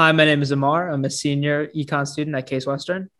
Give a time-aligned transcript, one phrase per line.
[0.00, 0.88] Hi, my name is Amar.
[0.88, 3.10] I'm a senior econ student at Case Western.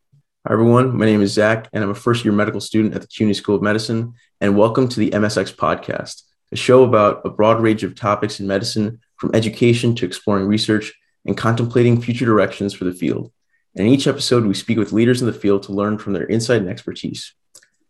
[0.47, 0.97] Hi, everyone.
[0.97, 3.56] My name is Zach, and I'm a first year medical student at the CUNY School
[3.56, 4.14] of Medicine.
[4.41, 6.22] And welcome to the MSX podcast,
[6.53, 10.95] a show about a broad range of topics in medicine, from education to exploring research
[11.27, 13.31] and contemplating future directions for the field.
[13.76, 16.28] And in each episode, we speak with leaders in the field to learn from their
[16.28, 17.34] insight and expertise.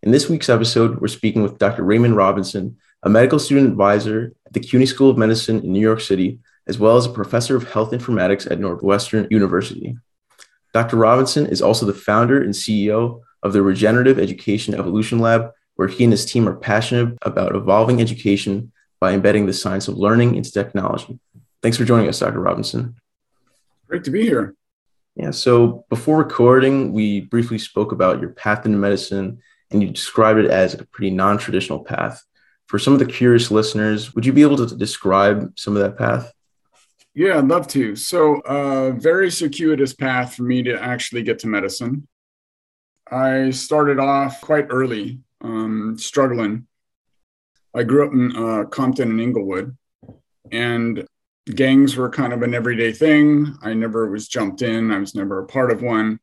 [0.03, 1.85] In this week's episode, we're speaking with Dr.
[1.85, 6.01] Raymond Robinson, a medical student advisor at the CUNY School of Medicine in New York
[6.01, 6.41] City,
[6.71, 9.97] as well as a professor of health informatics at Northwestern University.
[10.73, 10.97] Dr.
[10.97, 16.05] Robinson is also the founder and CEO of the Regenerative Education Evolution Lab, where he
[16.05, 18.71] and his team are passionate about evolving education
[19.01, 21.19] by embedding the science of learning into technology.
[21.61, 22.39] Thanks for joining us, Dr.
[22.39, 22.95] Robinson.
[23.89, 24.55] Great to be here.
[25.17, 29.41] Yeah, so before recording, we briefly spoke about your path into medicine,
[29.73, 32.25] and you described it as a pretty non traditional path.
[32.69, 35.99] For some of the curious listeners, would you be able to describe some of that
[35.99, 36.33] path?
[37.15, 37.97] Yeah, I'd love to.
[37.97, 42.07] So, a uh, very circuitous path for me to actually get to medicine.
[43.11, 46.69] I started off quite early, um, struggling.
[47.75, 49.77] I grew up in uh, Compton and Inglewood,
[50.53, 51.05] and
[51.53, 53.57] gangs were kind of an everyday thing.
[53.61, 56.21] I never was jumped in, I was never a part of one,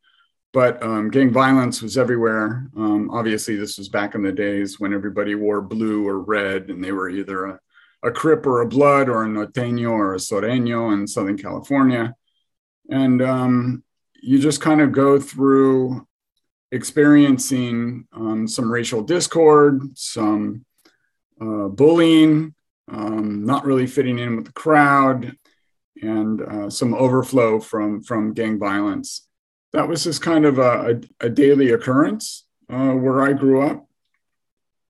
[0.54, 2.70] but um, gang violence was everywhere.
[2.78, 6.82] Um, obviously, this was back in the days when everybody wore blue or red, and
[6.82, 7.60] they were either a
[8.04, 12.16] a Crip or a Blood or a Norteño or a Sureño in Southern California.
[12.90, 13.84] And um,
[14.22, 16.06] you just kind of go through
[16.72, 20.66] experiencing um, some racial discord, some
[21.42, 22.54] uh, bullying,
[22.92, 25.36] um, not really fitting in with the crowd,
[26.02, 29.28] and uh, some overflow from, from gang violence.
[29.74, 33.88] That was just kind of a, a, a daily occurrence uh, where I grew up.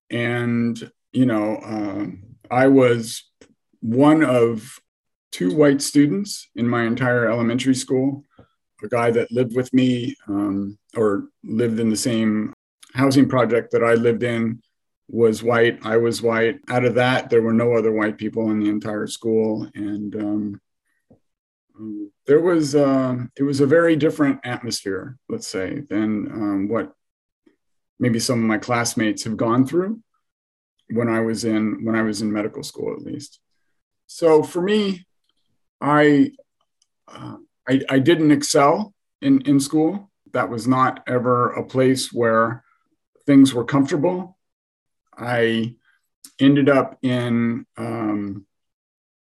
[0.09, 2.05] And, you know, uh,
[2.49, 3.23] I was
[3.81, 4.79] one of
[5.31, 8.23] two white students in my entire elementary school.
[8.83, 12.53] A guy that lived with me um, or lived in the same
[12.93, 14.61] housing project that I lived in
[15.09, 15.79] was white.
[15.85, 16.59] I was white.
[16.69, 20.61] Out of that, there were no other white people in the entire school, and um,
[22.27, 26.93] there was uh, it was a very different atmosphere, let's say, than um, what
[27.99, 29.99] maybe some of my classmates have gone through
[30.89, 33.39] when I was in when I was in medical school at least.
[34.07, 35.05] So for me,
[35.81, 36.31] I
[37.07, 37.37] uh,
[37.67, 40.09] I, I didn't excel in in school.
[40.33, 42.63] That was not ever a place where
[43.25, 44.37] things were comfortable.
[45.17, 45.75] I
[46.39, 48.45] ended up in um,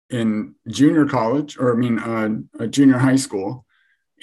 [0.09, 3.65] in junior college, or I mean, uh, a junior high school,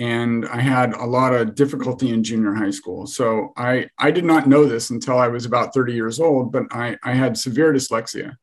[0.00, 3.06] and I had a lot of difficulty in junior high school.
[3.06, 6.64] So I, I did not know this until I was about 30 years old, but
[6.72, 8.36] I, I had severe dyslexia.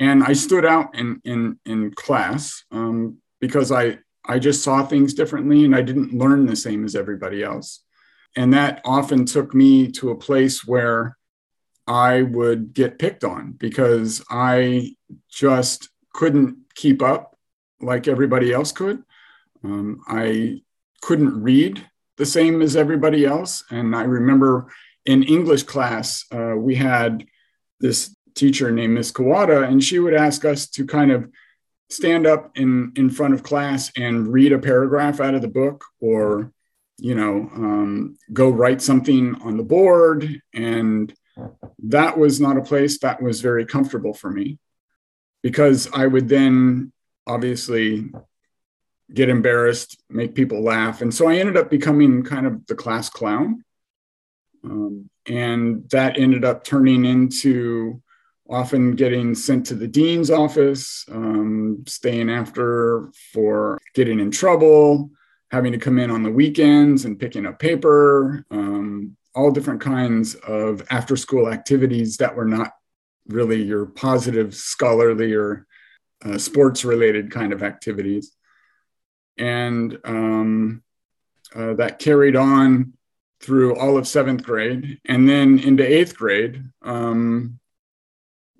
[0.00, 5.14] And I stood out in, in, in class um, because I, I just saw things
[5.14, 7.84] differently and I didn't learn the same as everybody else.
[8.36, 11.16] And that often took me to a place where
[11.86, 14.96] I would get picked on because I
[15.30, 17.38] just couldn't keep up
[17.80, 19.04] like everybody else could.
[19.62, 20.62] Um, I
[21.00, 23.64] couldn't read the same as everybody else.
[23.70, 24.72] And I remember
[25.06, 27.24] in English class, uh, we had
[27.80, 31.30] this teacher named Miss Kawada, and she would ask us to kind of
[31.88, 35.84] stand up in, in front of class and read a paragraph out of the book
[36.00, 36.52] or,
[36.98, 40.40] you know, um, go write something on the board.
[40.54, 41.12] And
[41.84, 44.58] that was not a place that was very comfortable for me
[45.42, 46.92] because I would then
[47.26, 48.10] obviously
[49.12, 51.00] get embarrassed, make people laugh.
[51.00, 53.64] And so I ended up becoming kind of the class clown.
[54.64, 58.02] Um, and that ended up turning into
[58.48, 65.10] often getting sent to the dean's office, um, staying after for getting in trouble,
[65.50, 70.34] having to come in on the weekends and picking up paper, um, all different kinds
[70.34, 72.72] of after school activities that were not
[73.28, 75.66] really your positive scholarly or
[76.24, 78.36] uh, sports related kind of activities
[79.40, 80.82] and um,
[81.54, 82.92] uh, that carried on
[83.40, 86.62] through all of seventh grade, and then into eighth grade.
[86.82, 87.58] Um,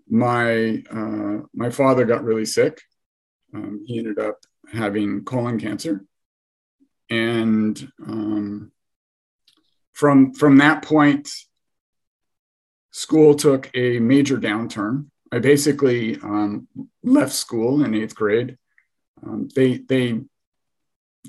[0.09, 2.81] my uh, my father got really sick.
[3.55, 4.41] Um, he ended up
[4.73, 6.05] having colon cancer,
[7.11, 8.73] and um,
[9.93, 11.29] from from that point,
[12.91, 15.07] school took a major downturn.
[15.31, 16.67] I basically um,
[17.05, 18.57] left school in eighth grade.
[19.23, 20.23] Um, they they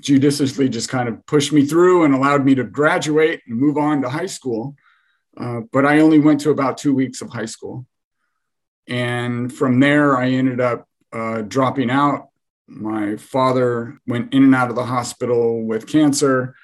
[0.00, 4.02] judiciously just kind of pushed me through and allowed me to graduate and move on
[4.02, 4.74] to high school.
[5.36, 7.86] Uh, but I only went to about two weeks of high school.
[8.88, 12.28] And from there, I ended up uh, dropping out
[12.74, 16.54] my father went in and out of the hospital with cancer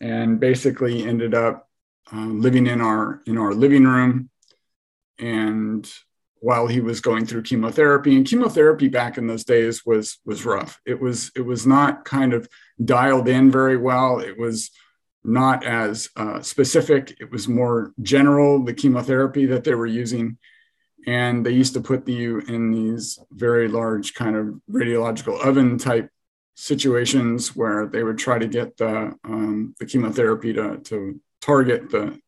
[0.00, 1.68] and basically ended up
[2.12, 4.30] uh, living in our in our living room
[5.18, 5.92] and
[6.40, 8.16] while he was going through chemotherapy.
[8.16, 10.80] And chemotherapy back in those days was was rough.
[10.84, 12.48] It was it was not kind of
[12.82, 14.18] dialed in very well.
[14.18, 14.70] It was
[15.22, 17.14] not as uh, specific.
[17.20, 20.38] It was more general the chemotherapy that they were using.
[21.06, 26.10] And they used to put you in these very large kind of radiological oven type
[26.54, 32.18] situations where they would try to get the um, the chemotherapy to to target the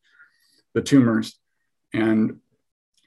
[0.73, 1.39] the tumors.
[1.93, 2.39] And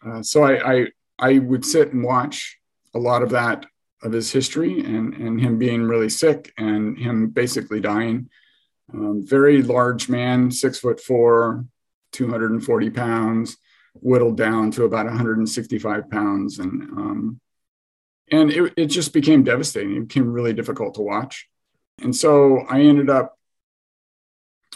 [0.04, 0.86] uh, so I, I,
[1.18, 2.58] I would sit and watch
[2.94, 3.66] a lot of that
[4.02, 8.28] of his history and and him being really sick and him basically dying.
[8.92, 11.64] Um, very large man, six foot four,
[12.12, 13.56] 240 pounds,
[13.94, 17.40] whittled down to about 165 pounds, and um,
[18.30, 19.96] and it, it just became devastating.
[19.96, 21.48] It became really difficult to watch,
[22.00, 23.36] and so I ended up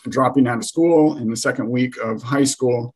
[0.08, 2.94] dropping out of school in the second week of high school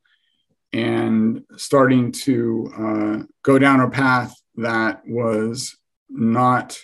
[0.74, 5.76] and starting to uh, go down a path that was
[6.10, 6.76] not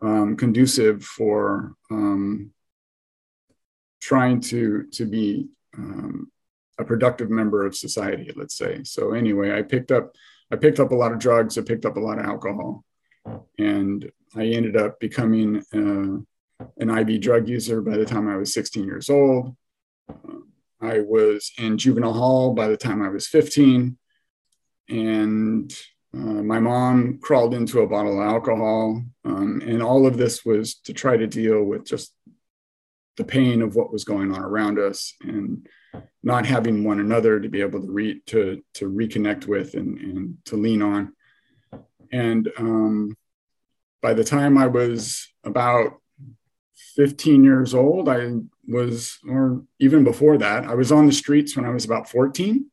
[0.00, 2.52] um, conducive for um,
[4.00, 6.30] trying to to be um,
[6.78, 8.82] a productive member of society let's say.
[8.84, 10.14] So anyway i picked up
[10.52, 12.84] i picked up a lot of drugs i picked up a lot of alcohol
[13.58, 18.54] and i ended up becoming uh, an iv drug user by the time i was
[18.54, 19.54] 16 years old
[20.80, 23.96] I was in juvenile hall by the time I was 15.
[24.88, 25.74] And
[26.14, 29.02] uh, my mom crawled into a bottle of alcohol.
[29.24, 32.12] Um, and all of this was to try to deal with just
[33.16, 35.66] the pain of what was going on around us and
[36.22, 40.38] not having one another to be able to re- to, to reconnect with and, and
[40.46, 41.12] to lean on.
[42.12, 43.16] And um,
[44.00, 45.99] by the time I was about
[46.96, 48.32] 15 years old, I
[48.66, 52.66] was, or even before that, I was on the streets when I was about 14.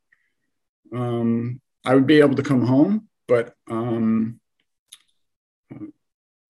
[0.96, 4.40] Um, I would be able to come home, but um,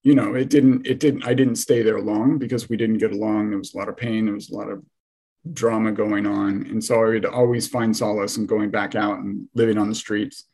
[0.03, 3.11] you know, it didn't, it didn't, I didn't stay there long because we didn't get
[3.11, 3.49] along.
[3.49, 4.25] There was a lot of pain.
[4.25, 4.83] There was a lot of
[5.53, 6.65] drama going on.
[6.67, 9.95] And so I would always find solace in going back out and living on the
[9.95, 10.45] streets.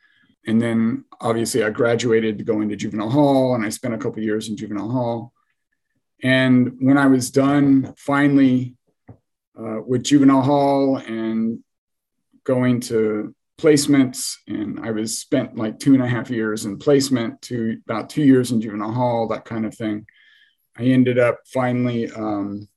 [0.45, 4.49] And then obviously I graduated going to juvenile hall and I spent a couple years
[4.49, 5.33] in juvenile hall.
[6.23, 8.75] And when I was done finally
[9.59, 11.59] uh, with juvenile hall and
[12.45, 17.41] going to placements, and I was spent like two and a half years in placement
[17.43, 20.05] to about two years in juvenile hall, that kind of thing.
[20.77, 22.67] I ended up finally um,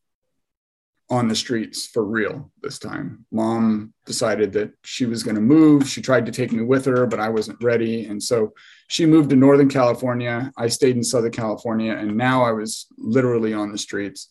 [1.08, 3.24] on the streets for real this time.
[3.30, 5.88] Mom decided that she was going to move.
[5.88, 8.06] She tried to take me with her, but I wasn't ready.
[8.06, 8.52] And so
[8.88, 10.52] she moved to Northern California.
[10.56, 11.92] I stayed in Southern California.
[11.92, 14.28] And now I was literally on the streets.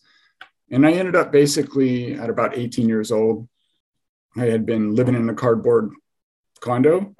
[0.70, 3.48] And I ended up basically at about 18 years old.
[4.36, 5.92] I had been living in a cardboard
[6.60, 7.14] condo,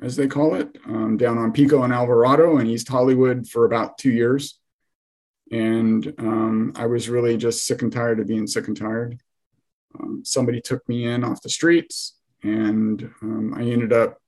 [0.00, 3.98] as they call it, um, down on Pico and Alvarado in East Hollywood for about
[3.98, 4.58] two years
[5.52, 9.20] and um, I was really just sick and tired of being sick and tired.
[10.00, 14.18] Um, somebody took me in off the streets, and um, I ended up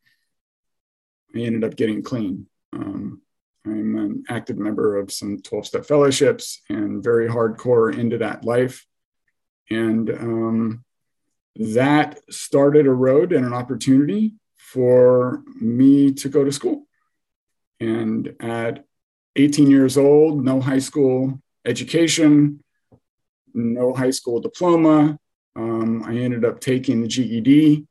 [1.35, 2.47] I ended up getting clean.
[2.75, 3.23] Um,
[3.67, 8.87] I'm an active member of some 12 step fellowships and very hardcore into that life.
[9.70, 10.84] And um,
[11.56, 16.87] that started a road and an opportunity for me to go to school.
[17.81, 18.84] And at
[19.36, 22.62] 18 years old, no high school education,
[23.55, 25.19] no high school diploma.
[25.56, 27.86] Um, I ended up taking the GED,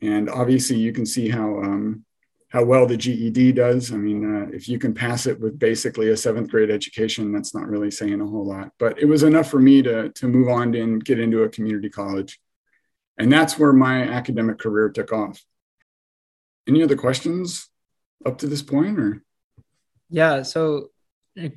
[0.00, 2.04] and obviously you can see how um,
[2.48, 3.92] how well the GED does.
[3.92, 7.54] I mean, uh, if you can pass it with basically a seventh grade education, that's
[7.54, 8.70] not really saying a whole lot.
[8.78, 11.90] But it was enough for me to to move on and get into a community
[11.90, 12.40] college,
[13.18, 15.42] and that's where my academic career took off.
[16.68, 17.68] Any other questions
[18.24, 19.22] up to this point, or?
[20.08, 20.42] Yeah.
[20.42, 20.90] So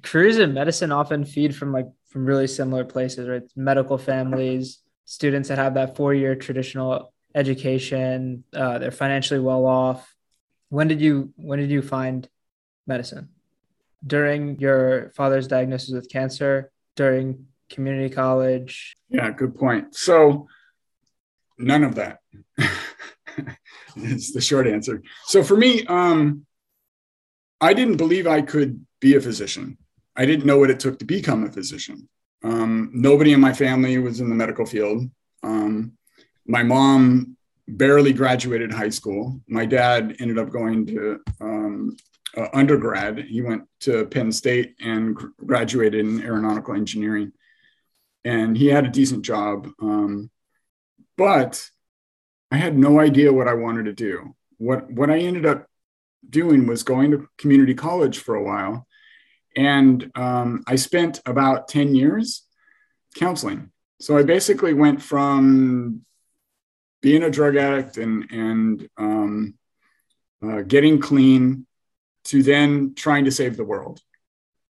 [0.01, 3.43] careers in medicine often feed from like from really similar places, right?
[3.55, 10.15] Medical families, students that have that four year traditional education, uh, they're financially well off.
[10.69, 12.27] When did you when did you find
[12.87, 13.29] medicine?
[14.05, 18.95] During your father's diagnosis with cancer, during community college?
[19.09, 19.93] Yeah, good point.
[19.95, 20.47] So
[21.57, 22.19] none of that.
[23.95, 25.01] is the short answer.
[25.25, 26.45] So for me, um,
[27.61, 29.77] I didn't believe I could be a physician.
[30.15, 32.09] I didn't know what it took to become a physician.
[32.43, 35.09] Um, nobody in my family was in the medical field.
[35.43, 35.93] Um,
[36.45, 37.37] my mom
[37.67, 39.39] barely graduated high school.
[39.47, 41.97] My dad ended up going to um,
[42.35, 43.19] uh, undergrad.
[43.19, 47.31] He went to Penn State and gr- graduated in aeronautical engineering,
[48.23, 49.69] and he had a decent job.
[49.81, 50.29] Um,
[51.17, 51.69] but
[52.51, 54.35] I had no idea what I wanted to do.
[54.57, 55.68] What what I ended up
[56.27, 58.87] doing was going to community college for a while,
[59.55, 62.45] and um, I spent about ten years
[63.15, 63.71] counseling.
[63.99, 66.05] So I basically went from
[67.01, 69.55] being a drug addict and and um,
[70.43, 71.65] uh, getting clean
[72.25, 74.01] to then trying to save the world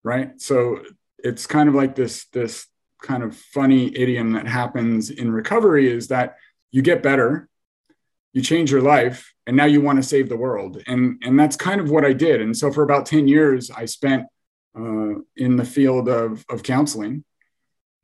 [0.03, 0.81] right so
[1.19, 2.67] it's kind of like this this
[3.03, 6.37] kind of funny idiom that happens in recovery is that
[6.71, 7.49] you get better
[8.33, 11.57] you change your life and now you want to save the world and and that's
[11.57, 14.25] kind of what i did and so for about 10 years i spent
[14.79, 17.25] uh, in the field of, of counseling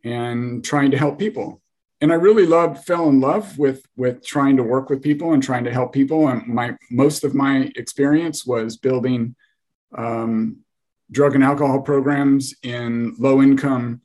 [0.05, 1.63] and trying to help people
[2.03, 5.43] and I really loved, fell in love with with trying to work with people and
[5.43, 6.27] trying to help people.
[6.27, 9.37] And my most of my experience was building
[9.97, 10.65] um,
[11.13, 14.01] drug and alcohol programs in low income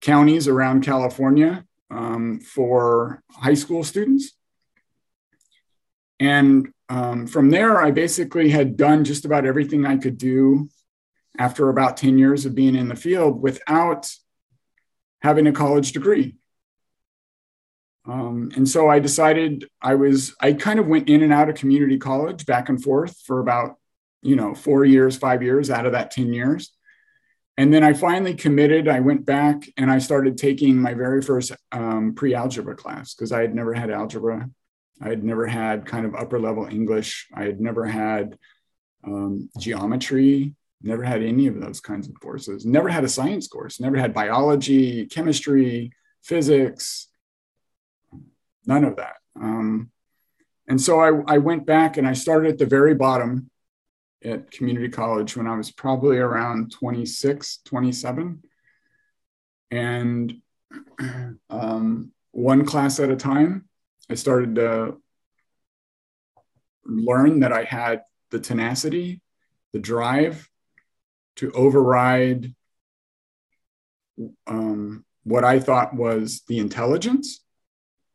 [0.00, 4.32] counties around California um, for high school students.
[6.18, 10.68] And um, from there, I basically had done just about everything I could do
[11.38, 14.10] after about 10 years of being in the field without
[15.22, 16.36] having a college degree.
[18.08, 21.56] Um, and so I decided I was, I kind of went in and out of
[21.56, 23.76] community college back and forth for about,
[24.22, 26.72] you know, four years, five years out of that 10 years.
[27.58, 28.86] And then I finally committed.
[28.86, 33.32] I went back and I started taking my very first um, pre algebra class because
[33.32, 34.48] I had never had algebra.
[35.00, 37.28] I had never had kind of upper level English.
[37.34, 38.38] I had never had
[39.04, 43.80] um, geometry, never had any of those kinds of courses, never had a science course,
[43.80, 47.08] never had biology, chemistry, physics,
[48.66, 49.16] none of that.
[49.40, 49.90] Um,
[50.68, 53.50] and so I, I went back and I started at the very bottom
[54.24, 58.42] at community college when I was probably around 26, 27.
[59.70, 60.34] And
[61.50, 63.65] um, one class at a time,
[64.10, 64.96] I started to
[66.84, 69.20] learn that I had the tenacity,
[69.72, 70.48] the drive
[71.36, 72.54] to override
[74.46, 77.40] um, what I thought was the intelligence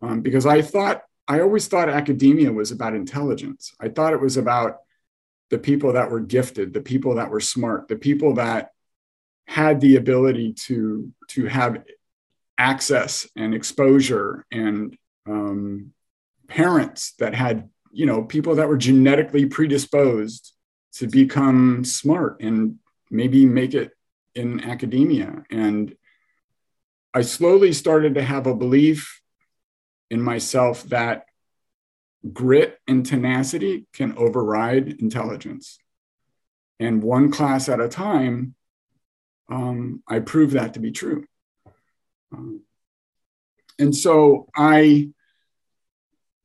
[0.02, 3.74] um, because I thought I always thought academia was about intelligence.
[3.80, 4.78] I thought it was about
[5.50, 8.72] the people that were gifted, the people that were smart, the people that
[9.48, 11.84] had the ability to to have
[12.58, 15.94] access and exposure and um,
[16.48, 20.54] parents that had you know people that were genetically predisposed
[20.94, 22.76] to become smart and
[23.10, 23.92] maybe make it
[24.36, 25.96] in academia and
[27.14, 29.22] i slowly started to have a belief
[30.10, 31.26] in myself that
[32.32, 35.80] grit and tenacity can override intelligence.
[36.80, 38.56] And one class at a time,
[39.50, 41.26] um, I proved that to be true.
[42.34, 42.62] Um,
[43.82, 45.10] and so I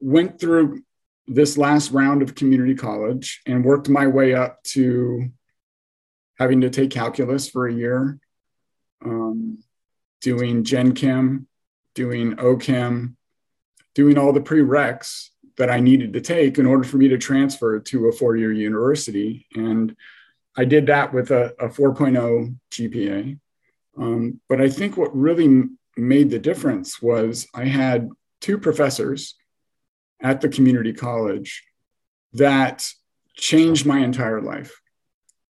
[0.00, 0.82] went through
[1.26, 5.28] this last round of community college and worked my way up to
[6.38, 8.18] having to take calculus for a year,
[9.04, 9.62] um,
[10.20, 11.46] doing Gen Chem,
[11.94, 13.16] doing OChem,
[13.94, 17.80] doing all the prereqs that I needed to take in order for me to transfer
[17.80, 19.46] to a four year university.
[19.54, 19.96] And
[20.56, 23.38] I did that with a, a 4.0 GPA.
[23.98, 25.64] Um, but I think what really
[25.96, 28.10] made the difference was I had
[28.40, 29.34] two professors
[30.20, 31.64] at the community college
[32.34, 32.88] that
[33.34, 34.80] changed my entire life.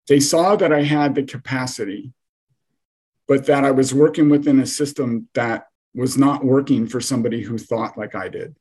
[0.09, 2.13] They saw that I had the capacity,
[3.27, 7.59] but that I was working within a system that was not working for somebody who
[7.59, 8.57] thought like I did,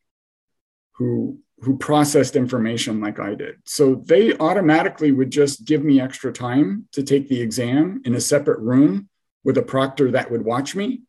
[0.94, 3.56] who who processed information like I did.
[3.66, 8.22] So they automatically would just give me extra time to take the exam in a
[8.22, 9.10] separate room
[9.44, 11.02] with a proctor that would watch me.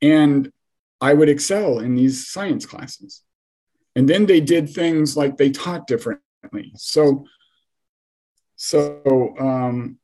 [0.00, 0.52] And
[1.00, 3.22] I would excel in these science classes.
[3.94, 6.72] And then they did things like they taught differently.
[6.76, 7.26] So,
[8.56, 9.98] so um,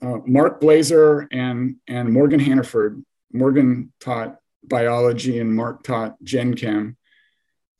[0.00, 6.96] uh, Mark Blazer and, and Morgan Hannaford Morgan taught biology and Mark taught Gen Chem,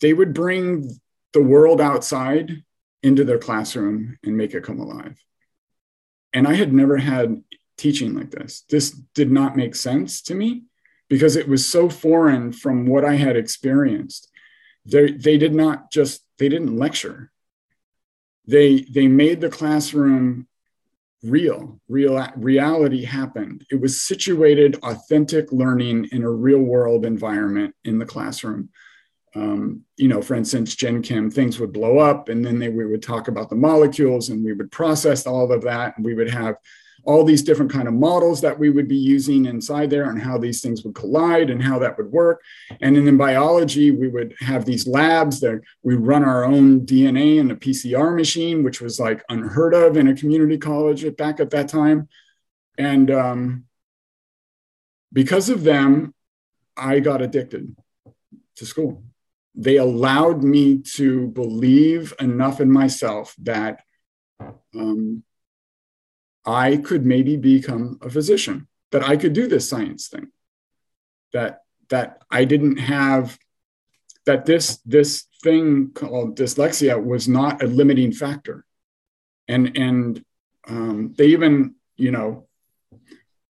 [0.01, 0.91] they would bring
[1.33, 2.63] the world outside
[3.03, 5.19] into their classroom and make it come alive.
[6.33, 7.43] And I had never had
[7.77, 8.65] teaching like this.
[8.69, 10.65] This did not make sense to me
[11.09, 14.29] because it was so foreign from what I had experienced.
[14.85, 17.31] They, they did not just, they didn't lecture.
[18.47, 20.47] They, they made the classroom
[21.25, 27.99] real real reality happened it was situated authentic learning in a real world environment in
[27.99, 28.69] the classroom
[29.35, 32.87] um, you know, for instance, Gen Chem, things would blow up, and then they, we
[32.87, 36.31] would talk about the molecules, and we would process all of that, and we would
[36.31, 36.57] have
[37.05, 40.39] all these different kind of models that we would be using inside there, and how
[40.39, 42.43] these things would collide, and how that would work.
[42.81, 47.39] And then in biology, we would have these labs that we run our own DNA
[47.39, 51.51] in a PCR machine, which was like unheard of in a community college back at
[51.51, 52.09] that time.
[52.77, 53.65] And um,
[55.13, 56.15] because of them,
[56.77, 57.75] I got addicted
[58.57, 59.03] to school
[59.59, 63.81] they allowed me to believe enough in myself that
[64.73, 65.25] um,
[66.49, 70.29] I could maybe become a physician, that I could do this science thing,
[71.35, 73.39] that that I didn't have
[74.25, 78.65] that this this thing called dyslexia was not a limiting factor,
[79.47, 80.25] and and
[80.67, 82.49] um, they even you know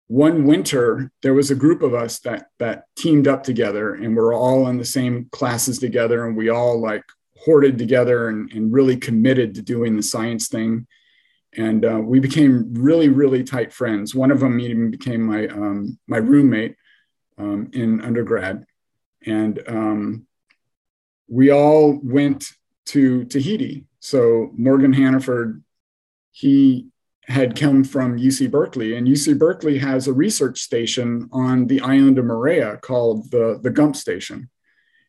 [0.09, 4.35] one winter there was a group of us that that teamed up together and we're
[4.35, 7.03] all in the same classes together and we all like
[7.45, 10.87] hoarded together and, and really committed to doing the science thing
[11.55, 15.99] and uh, we became really really tight friends one of them even became my um,
[16.07, 16.77] my roommate
[17.39, 18.65] um, in undergrad
[19.25, 20.27] and um,
[21.29, 22.45] we all went
[22.85, 25.63] to tahiti so morgan hannaford
[26.31, 26.89] he
[27.29, 32.19] had come from UC Berkeley, and UC Berkeley has a research station on the island
[32.19, 34.49] of Moorea called the, the Gump Station.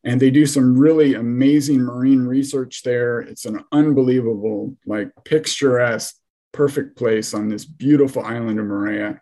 [0.03, 3.19] And they do some really amazing marine research there.
[3.19, 6.15] It's an unbelievable, like picturesque,
[6.57, 9.19] perfect place on this beautiful island of Moorea.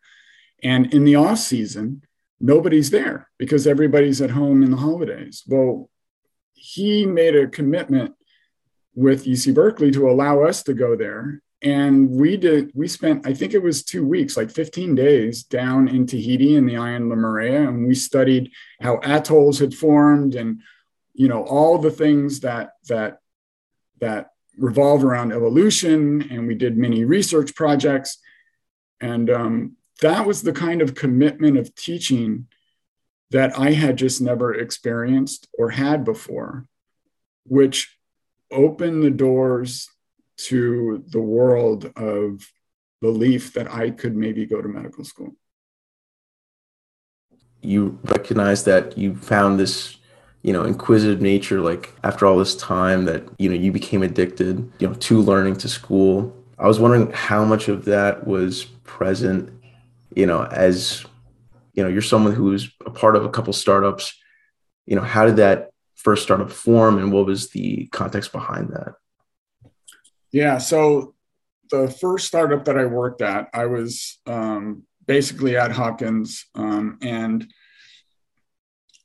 [0.64, 2.04] And in the off season,
[2.40, 5.44] nobody's there because everybody's at home in the holidays.
[5.46, 5.90] Well,
[6.54, 8.16] he made a commitment
[8.96, 13.34] with UC Berkeley to allow us to go there and we did we spent i
[13.34, 17.18] think it was two weeks like 15 days down in tahiti in the island of
[17.18, 18.52] Moorea, and we studied
[18.82, 20.62] how atolls had formed and
[21.14, 23.20] you know all the things that that
[24.00, 28.18] that revolve around evolution and we did many research projects
[29.02, 32.48] and um, that was the kind of commitment of teaching
[33.32, 36.66] that i had just never experienced or had before
[37.46, 37.98] which
[38.52, 39.90] opened the doors
[40.38, 42.52] to the world of
[43.02, 45.36] belief that I could maybe go to medical school.
[47.62, 49.98] You recognize that you found this,
[50.46, 54.72] you know, inquisitive nature, like after all this time that, you know, you became addicted,
[54.78, 56.32] you know, to learning to school.
[56.60, 59.52] I was wondering how much of that was present,
[60.16, 61.04] you know, as,
[61.74, 64.14] you know, you're someone who's a part of a couple startups,
[64.86, 68.94] you know, how did that first startup form and what was the context behind that?
[70.32, 70.60] Yeah.
[70.60, 71.16] So
[71.72, 77.52] the first startup that I worked at, I was um, basically at Hopkins, um, and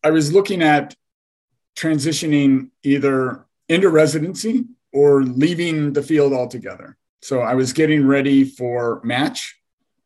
[0.04, 0.94] I was looking at
[1.80, 6.96] transitioning either into residency or leaving the field altogether.
[7.22, 9.56] So I was getting ready for match.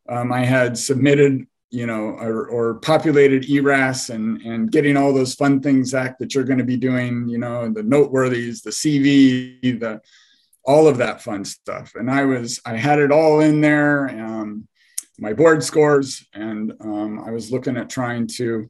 [0.07, 5.33] Um, I had submitted, you know, or, or, populated ERAS and and getting all those
[5.33, 9.79] fun things, Zach, that you're going to be doing, you know, the noteworthies, the CV,
[9.79, 9.99] the
[10.63, 11.95] all of that fun stuff.
[11.95, 14.67] And I was, I had it all in there, um,
[15.19, 18.69] my board scores, and um, I was looking at trying to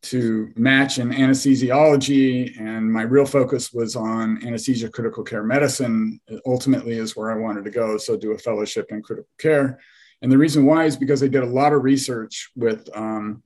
[0.00, 2.58] to match in anesthesiology.
[2.60, 6.20] And my real focus was on anesthesia critical care medicine.
[6.28, 7.98] It ultimately, is where I wanted to go.
[7.98, 9.80] So do a fellowship in critical care.
[10.22, 13.42] And the reason why is because I did a lot of research with um,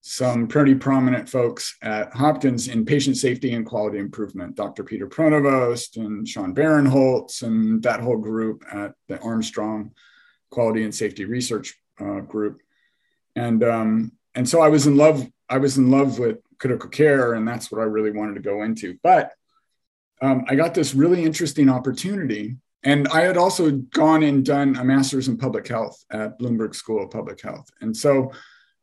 [0.00, 4.82] some pretty prominent folks at Hopkins in patient safety and quality improvement, Dr.
[4.82, 9.92] Peter Pronovost and Sean Berenholtz and that whole group at the Armstrong
[10.50, 12.60] Quality and Safety Research uh, Group.
[13.36, 17.34] And, um, and so I was in love, I was in love with critical care
[17.34, 18.96] and that's what I really wanted to go into.
[19.02, 19.32] But
[20.22, 24.82] um, I got this really interesting opportunity and I had also gone and done a
[24.82, 27.68] master's in public health at Bloomberg School of Public Health.
[27.82, 28.32] And so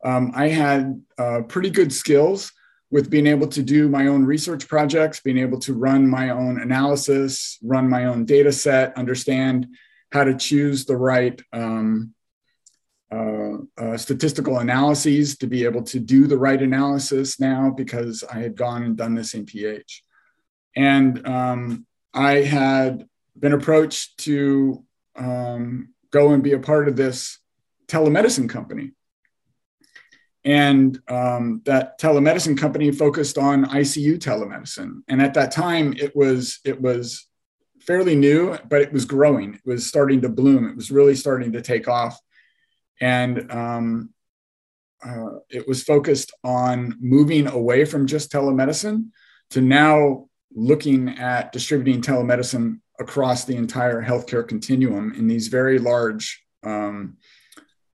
[0.05, 2.51] um, I had uh, pretty good skills
[2.91, 6.61] with being able to do my own research projects, being able to run my own
[6.61, 9.65] analysis, run my own data set, understand
[10.11, 12.13] how to choose the right um,
[13.97, 18.83] statistical analyses to be able to do the right analysis now because I had gone
[18.83, 20.01] and done this MPH.
[20.75, 24.83] And um, I had been approached to
[25.15, 27.39] um, go and be a part of this
[27.87, 28.91] telemedicine company
[30.47, 35.01] and um, that telemedicine company focused on ICU telemedicine.
[35.07, 37.27] And at that time, it was it was
[37.81, 39.55] fairly new, but it was growing.
[39.55, 40.67] It was starting to bloom.
[40.69, 42.17] It was really starting to take off,
[42.99, 44.09] and um,
[45.05, 49.09] uh, it was focused on moving away from just telemedicine
[49.51, 56.43] to now looking at distributing telemedicine across the entire healthcare continuum in these very large
[56.63, 57.17] um,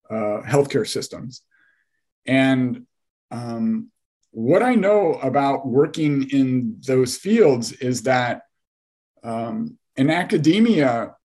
[0.10, 1.42] uh, healthcare systems.
[2.26, 2.86] And
[3.32, 3.92] um,
[4.32, 8.44] what I know about working in those fields is that
[9.24, 11.16] um, in academia,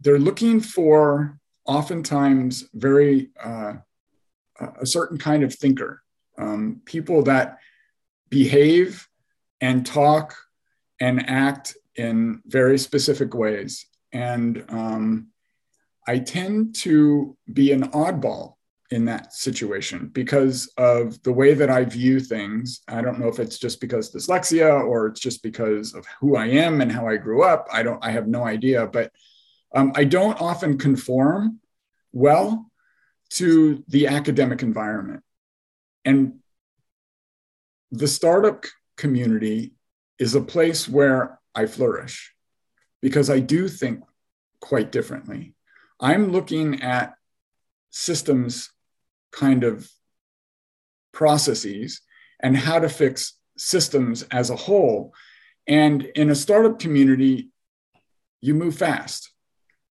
[0.00, 1.37] they're looking for
[1.68, 3.74] oftentimes very uh,
[4.80, 6.02] a certain kind of thinker,
[6.36, 7.58] um, people that
[8.30, 9.06] behave
[9.60, 10.34] and talk
[11.00, 13.86] and act in very specific ways.
[14.12, 15.28] And um,
[16.06, 18.54] I tend to be an oddball
[18.90, 22.80] in that situation because of the way that I view things.
[22.88, 26.46] I don't know if it's just because dyslexia or it's just because of who I
[26.46, 27.68] am and how I grew up.
[27.70, 29.12] I don't, I have no idea, but
[29.74, 31.60] um, I don't often conform
[32.12, 32.70] well
[33.30, 35.22] to the academic environment.
[36.04, 36.40] And
[37.90, 38.64] the startup
[38.96, 39.74] community
[40.18, 42.34] is a place where I flourish
[43.02, 44.02] because I do think
[44.60, 45.54] quite differently.
[46.00, 47.14] I'm looking at
[47.90, 48.70] systems
[49.32, 49.88] kind of
[51.12, 52.00] processes
[52.40, 55.12] and how to fix systems as a whole.
[55.66, 57.50] And in a startup community,
[58.40, 59.30] you move fast.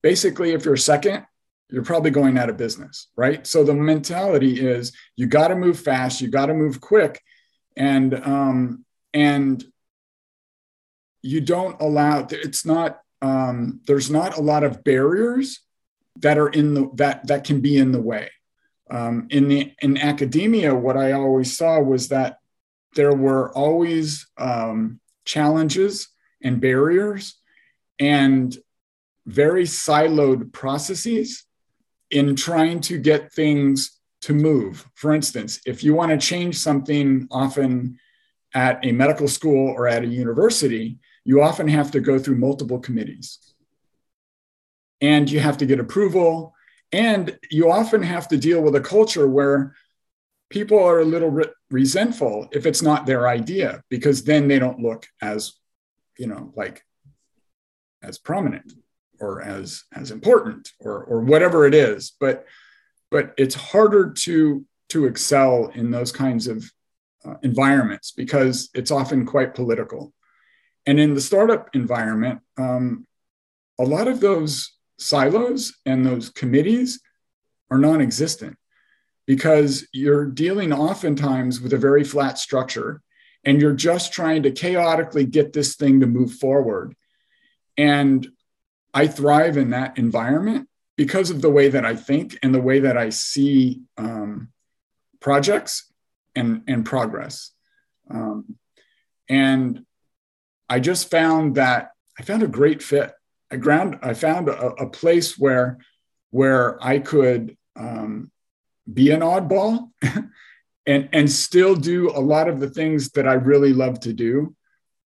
[0.02, 1.26] Basically, if you're second,
[1.70, 3.46] you're probably going out of business, right?
[3.46, 7.22] So the mentality is you got to move fast, you got to move quick,
[7.76, 9.64] and um, and
[11.22, 12.28] you don't allow.
[12.30, 13.00] It's not.
[13.22, 15.62] Um, there's not a lot of barriers
[16.20, 18.30] that are in the that that can be in the way.
[18.90, 22.38] Um, in the in academia, what I always saw was that
[22.96, 26.08] there were always um, challenges
[26.42, 27.36] and barriers
[28.00, 28.56] and
[29.28, 31.46] very siloed processes
[32.10, 34.88] in trying to get things to move.
[34.96, 38.00] For instance, if you want to change something often
[38.54, 42.80] at a medical school or at a university, you often have to go through multiple
[42.80, 43.54] committees.
[45.02, 46.56] And you have to get approval
[46.94, 49.76] and you often have to deal with a culture where
[50.50, 54.80] people are a little re- resentful if it's not their idea, because then they don't
[54.80, 55.54] look as,
[56.18, 56.84] you know, like
[58.02, 58.72] as prominent
[59.19, 62.13] or as as important or or whatever it is.
[62.19, 62.45] But
[63.12, 66.69] but it's harder to to excel in those kinds of
[67.25, 70.13] uh, environments because it's often quite political.
[70.86, 73.06] And in the startup environment, um,
[73.77, 77.01] a lot of those silos and those committees
[77.69, 78.58] are non existent
[79.25, 83.01] because you're dealing oftentimes with a very flat structure
[83.43, 86.95] and you're just trying to chaotically get this thing to move forward.
[87.77, 88.27] And
[88.98, 92.80] I thrive in that environment because of the way that I think and the way
[92.80, 94.50] that I see um,
[95.20, 95.94] projects
[96.36, 97.52] and, and progress.
[98.10, 98.58] Um,
[99.30, 99.86] and
[100.68, 103.14] I just found that I found a great fit
[103.52, 105.78] I ground I found a, a place where
[106.32, 108.32] where I could um,
[108.92, 109.92] be an oddball
[110.88, 114.56] and and still do a lot of the things that I really love to do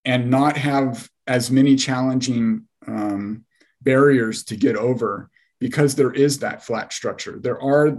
[0.06, 3.46] and not have as many challenging um,
[3.82, 7.40] barriers to get over because there is that flat structure.
[7.40, 7.98] There are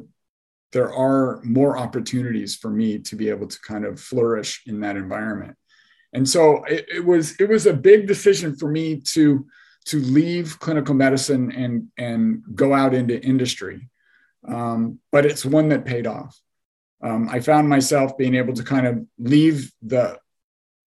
[0.73, 4.97] there are more opportunities for me to be able to kind of flourish in that
[4.97, 5.55] environment.
[6.15, 9.47] And so it, it was it was a big decision for me to
[9.85, 13.89] to leave clinical medicine and and go out into industry
[14.47, 16.39] um, but it's one that paid off
[17.03, 20.19] um, i found myself being able to kind of leave the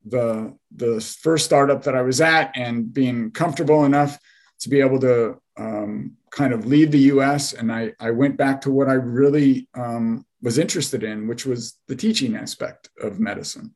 [0.05, 4.17] the the first startup that i was at and being comfortable enough
[4.65, 8.59] to be able to um, kind of leave the us and i i went back
[8.59, 13.73] to what i really um, was interested in which was the teaching aspect of medicine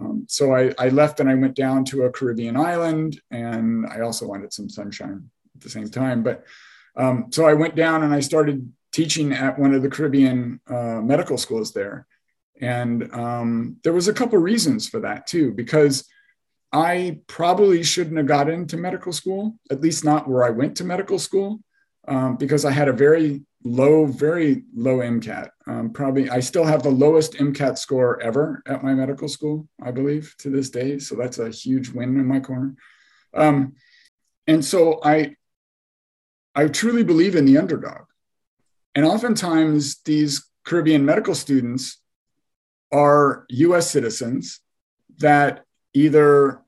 [0.00, 4.00] um, so I, I, left and I went down to a Caribbean island, and I
[4.00, 6.22] also wanted some sunshine at the same time.
[6.22, 6.44] But
[6.96, 11.00] um, so I went down and I started teaching at one of the Caribbean uh,
[11.00, 12.06] medical schools there,
[12.60, 16.06] and um, there was a couple reasons for that too, because
[16.72, 20.84] I probably shouldn't have got into medical school, at least not where I went to
[20.84, 21.60] medical school,
[22.08, 25.50] um, because I had a very low, very low MCAT.
[25.66, 29.90] Um, probably, I still have the lowest MCAT score ever at my medical school, I
[29.90, 30.98] believe, to this day.
[30.98, 32.74] So that's a huge win in my corner.
[33.34, 33.74] Um,
[34.46, 35.34] and so I,
[36.54, 38.04] I truly believe in the underdog.
[38.94, 42.00] And oftentimes, these Caribbean medical students
[42.92, 44.60] are US citizens
[45.18, 45.65] that
[45.96, 46.62] either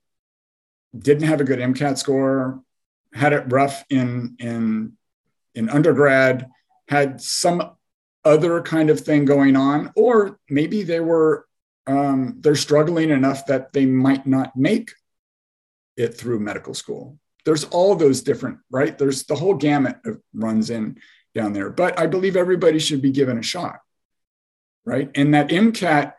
[0.98, 2.62] didn't have a good MCAT score,
[3.12, 4.94] had it rough in, in,
[5.54, 6.48] in undergrad,
[6.88, 7.72] had some
[8.24, 11.46] other kind of thing going on, or maybe they were
[11.86, 14.92] um, they're struggling enough that they might not make
[15.96, 17.18] it through medical school.
[17.46, 18.96] There's all those different, right?
[18.96, 20.98] There's the whole gamut of runs in
[21.34, 21.70] down there.
[21.70, 23.78] But I believe everybody should be given a shot,
[24.84, 25.10] right?
[25.14, 26.12] And that MCAT,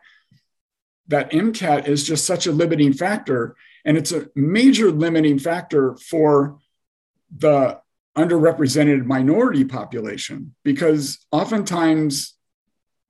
[1.10, 6.58] that MCAT is just such a limiting factor, and it's a major limiting factor for
[7.36, 7.80] the
[8.16, 12.34] underrepresented minority population because oftentimes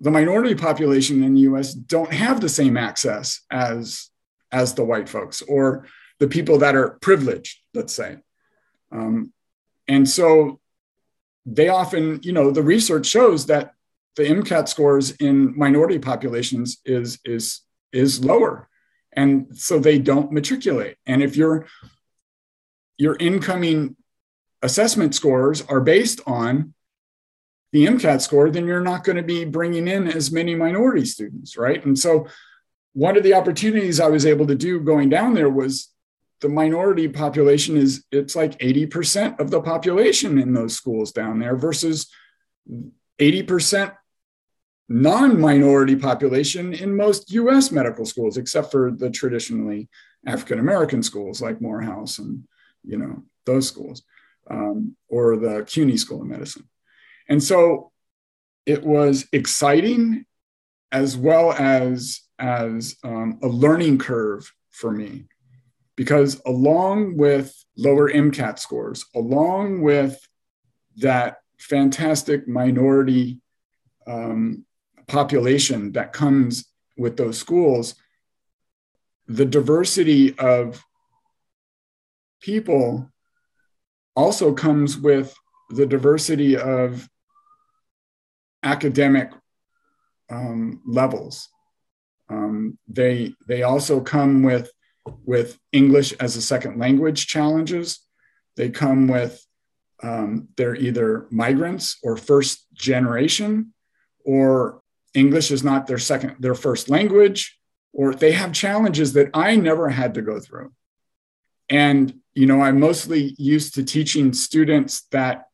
[0.00, 4.10] the minority population in the US don't have the same access as
[4.52, 5.86] as the white folks or
[6.18, 8.18] the people that are privileged let's say.
[8.92, 9.32] Um,
[9.88, 10.60] and so
[11.46, 13.72] they often you know the research shows that
[14.16, 18.68] the mcat scores in minority populations is is is lower
[19.12, 21.66] and so they don't matriculate and if your
[22.98, 23.96] your incoming
[24.62, 26.74] assessment scores are based on
[27.72, 31.56] the MCAT score, then you're not going to be bringing in as many minority students,
[31.56, 31.84] right?
[31.84, 32.26] And so,
[32.92, 35.88] one of the opportunities I was able to do going down there was
[36.40, 41.54] the minority population is it's like 80% of the population in those schools down there
[41.54, 42.10] versus
[43.20, 43.94] 80%
[44.90, 49.88] non-minority population in most US medical schools except for the traditionally
[50.26, 52.44] African American schools like Morehouse and
[52.84, 54.02] you know those schools
[54.50, 56.68] um, or the CUNY School of Medicine.
[57.28, 57.92] And so
[58.66, 60.26] it was exciting
[60.92, 65.26] as well as, as um, a learning curve for me
[65.96, 70.18] because along with lower MCAT scores, along with
[70.96, 73.40] that fantastic minority
[74.06, 74.64] um,
[75.10, 76.64] population that comes
[76.96, 77.94] with those schools,
[79.26, 80.82] the diversity of
[82.40, 83.10] people
[84.14, 85.34] also comes with
[85.70, 87.08] the diversity of
[88.62, 89.30] academic
[90.30, 91.48] um, levels.
[92.28, 94.70] Um, they they also come with
[95.24, 97.98] with English as a second language challenges.
[98.56, 99.44] They come with
[100.02, 103.74] um, they're either migrants or first generation,
[104.24, 104.79] or
[105.14, 107.58] English is not their second their first language,
[107.92, 110.72] or they have challenges that I never had to go through.
[111.68, 115.46] And you know, I'm mostly used to teaching students that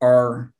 [0.00, 0.52] are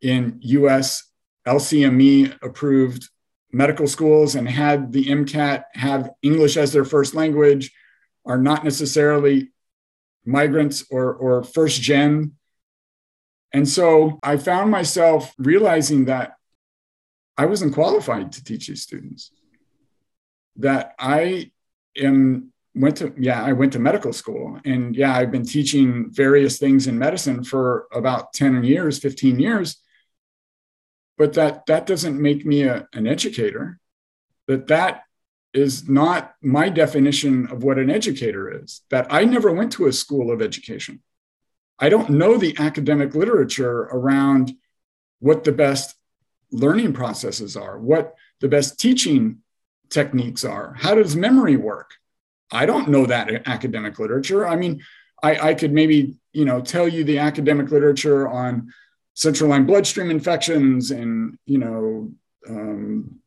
[0.00, 1.04] in US
[1.46, 3.08] LCME approved
[3.52, 7.72] medical schools and had the MCAT, have English as their first language,
[8.24, 9.52] are not necessarily
[10.24, 12.32] migrants or, or first gen.
[13.52, 16.34] And so I found myself realizing that
[17.38, 19.30] I wasn't qualified to teach these students,
[20.56, 21.50] that I
[21.96, 26.58] am went to yeah i went to medical school and yeah i've been teaching various
[26.58, 29.78] things in medicine for about 10 years 15 years.
[31.18, 33.78] But that that doesn't make me a, an educator.
[34.48, 35.04] That that
[35.54, 38.82] is not my definition of what an educator is.
[38.90, 41.02] That i never went to a school of education.
[41.78, 44.52] I don't know the academic literature around
[45.20, 45.95] what the best
[46.50, 49.38] learning processes are what the best teaching
[49.90, 51.92] techniques are how does memory work
[52.50, 54.46] I don't know that academic literature.
[54.46, 54.82] I mean,
[55.22, 58.72] I, I could maybe you know tell you the academic literature on
[59.14, 62.12] central line bloodstream infections and you know
[62.48, 63.18] um,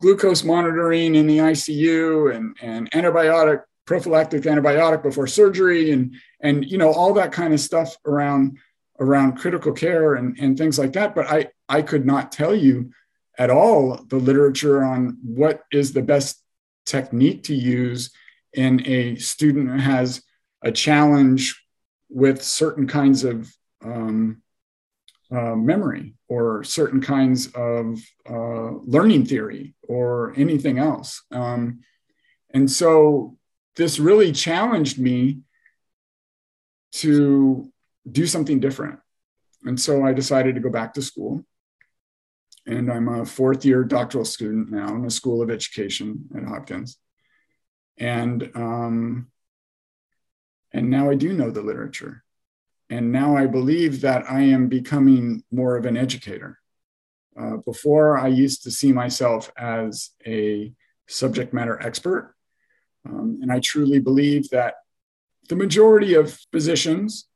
[0.00, 6.78] glucose monitoring in the ICU and, and antibiotic prophylactic antibiotic before surgery and and you
[6.78, 8.58] know all that kind of stuff around
[9.00, 12.90] around critical care and, and things like that but i i could not tell you
[13.38, 16.42] at all the literature on what is the best
[16.86, 18.10] technique to use
[18.52, 20.22] in a student who has
[20.62, 21.60] a challenge
[22.08, 23.52] with certain kinds of
[23.84, 24.40] um,
[25.30, 31.22] uh, memory or certain kinds of uh, learning theory or anything else.
[31.30, 31.80] Um,
[32.52, 33.36] and so
[33.76, 35.40] this really challenged me
[36.92, 37.72] to
[38.10, 39.00] do something different.
[39.64, 41.44] And so I decided to go back to school
[42.66, 46.98] and I'm a fourth year doctoral student now in the School of Education at Hopkins.
[47.98, 49.28] And um,
[50.72, 52.24] and now I do know the literature,
[52.90, 56.58] and now I believe that I am becoming more of an educator.
[57.38, 60.72] Uh, before, I used to see myself as a
[61.06, 62.34] subject matter expert,
[63.08, 64.74] um, and I truly believe that
[65.48, 67.28] the majority of physicians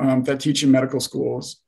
[0.00, 1.60] um, that teach in medical schools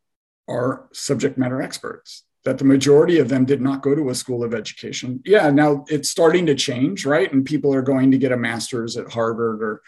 [0.49, 4.45] are subject matter experts that the majority of them did not go to a school
[4.45, 5.21] of education.
[5.25, 7.31] Yeah, now it's starting to change, right?
[7.31, 9.83] And people are going to get a master's at Harvard or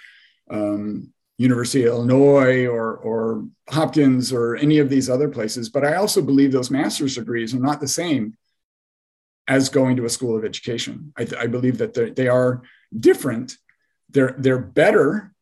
[0.51, 5.69] um, University of Illinois or, or Hopkins or any of these other places.
[5.69, 8.37] But I also believe those master's degrees are not the same
[9.47, 11.13] as going to a school of education.
[11.17, 12.63] I, I believe that they are
[12.99, 13.57] different.
[14.11, 15.33] They're they're better,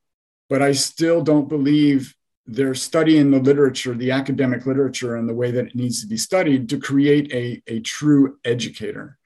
[0.50, 2.14] but I still don't believe
[2.46, 6.16] they're studying the literature, the academic literature, and the way that it needs to be
[6.16, 9.18] studied to create a, a true educator.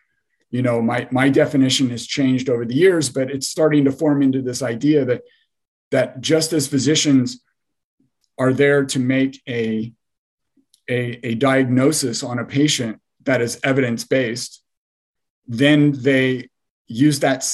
[0.50, 4.22] You know, my, my definition has changed over the years, but it's starting to form
[4.22, 5.22] into this idea that,
[5.90, 7.42] that just as physicians
[8.38, 9.92] are there to make a,
[10.88, 14.62] a, a diagnosis on a patient that is evidence based,
[15.46, 16.48] then they
[16.86, 17.46] use that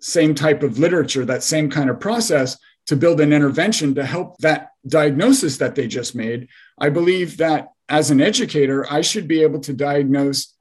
[0.00, 4.36] same type of literature, that same kind of process to build an intervention to help
[4.38, 6.48] that diagnosis that they just made.
[6.78, 10.54] I believe that as an educator, I should be able to diagnose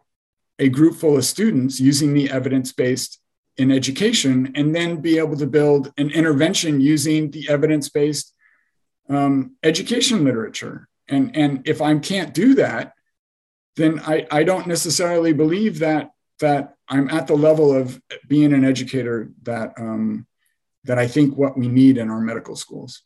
[0.60, 3.20] a group full of students using the evidence based
[3.58, 8.34] in education and then be able to build an intervention using the evidence based
[9.10, 10.88] um, education literature.
[11.08, 12.94] And, and if I can't do that,
[13.76, 18.64] then I, I don't necessarily believe that that I'm at the level of being an
[18.64, 20.28] educator that um,
[20.84, 23.04] that I think what we need in our medical schools.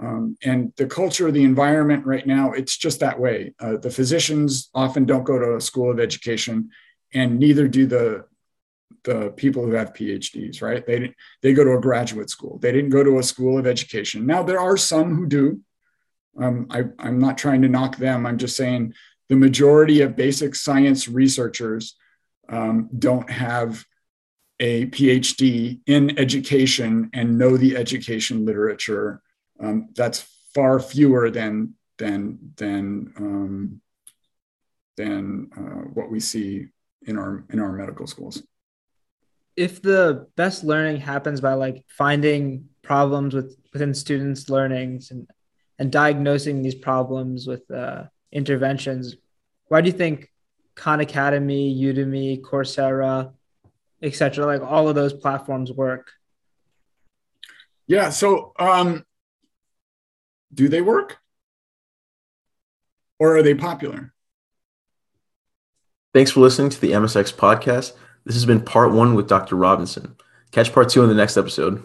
[0.00, 3.52] Um, and the culture, the environment right now, it's just that way.
[3.60, 6.70] Uh, the physicians often don't go to a school of education,
[7.12, 8.24] and neither do the
[9.04, 10.62] the people who have PhDs.
[10.62, 10.86] Right?
[10.86, 12.58] They they go to a graduate school.
[12.58, 14.26] They didn't go to a school of education.
[14.26, 15.60] Now there are some who do.
[16.40, 18.24] Um, I, I'm not trying to knock them.
[18.24, 18.94] I'm just saying
[19.28, 21.96] the majority of basic science researchers
[22.48, 23.84] um, don't have
[24.58, 29.22] a PhD in education and know the education literature.
[29.60, 33.80] Um, that's far fewer than than than um,
[34.96, 36.68] than uh, what we see
[37.02, 38.42] in our in our medical schools.
[39.56, 45.28] If the best learning happens by like finding problems with within students' learnings and
[45.78, 49.16] and diagnosing these problems with uh, interventions,
[49.68, 50.30] why do you think
[50.74, 53.32] Khan Academy, Udemy, Coursera,
[54.02, 54.46] etc.
[54.46, 56.10] Like all of those platforms work.
[57.86, 58.10] Yeah.
[58.10, 59.04] So, um,
[60.52, 61.18] do they work,
[63.18, 64.12] or are they popular?
[66.12, 67.92] Thanks for listening to the MSX podcast.
[68.24, 69.56] This has been part one with Dr.
[69.56, 70.16] Robinson.
[70.50, 71.82] Catch part two in the next episode.